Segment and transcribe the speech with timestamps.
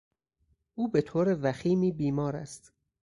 [0.75, 2.73] او به طور وخیمی بیمار است.